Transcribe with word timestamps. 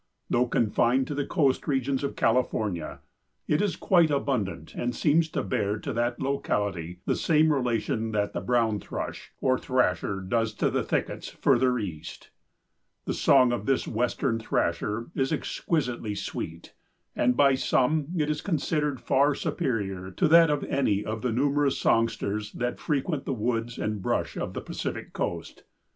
Though 0.31 0.47
confined 0.47 1.05
to 1.09 1.13
the 1.13 1.27
coast 1.27 1.67
regions 1.67 2.03
of 2.03 2.15
California, 2.15 3.01
it 3.47 3.61
is 3.61 3.75
quite 3.75 4.09
abundant 4.09 4.73
and 4.73 4.95
seems 4.95 5.29
to 5.29 5.43
bear 5.43 5.77
to 5.77 5.93
that 5.93 6.19
locality 6.19 7.01
the 7.05 7.15
same 7.15 7.53
relation 7.53 8.11
that 8.13 8.33
the 8.33 8.41
brown 8.41 8.79
thrush, 8.79 9.31
or 9.41 9.59
thrasher, 9.59 10.19
does 10.19 10.55
to 10.55 10.71
the 10.71 10.81
thickets 10.81 11.29
further 11.29 11.77
east. 11.77 12.31
The 13.05 13.13
song 13.13 13.51
of 13.51 13.67
this 13.67 13.87
Western 13.87 14.39
Thrasher 14.39 15.11
is 15.13 15.31
exquisitely 15.31 16.15
sweet, 16.15 16.73
and 17.15 17.37
by 17.37 17.53
some 17.53 18.07
it 18.17 18.27
is 18.27 18.41
considered 18.41 18.99
far 18.99 19.35
superior 19.35 20.09
to 20.09 20.27
that 20.29 20.49
of 20.49 20.63
any 20.63 21.05
of 21.05 21.21
the 21.21 21.31
numerous 21.31 21.77
songsters 21.77 22.53
that 22.53 22.79
frequent 22.79 23.25
the 23.25 23.33
woods 23.35 23.77
and 23.77 24.01
brush 24.01 24.35
of 24.35 24.55
the 24.55 24.61
Pacific 24.61 25.13
coast. 25.13 25.61